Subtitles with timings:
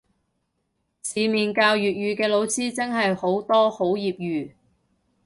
[1.03, 4.55] 市面教粵語嘅老師真係好多好業餘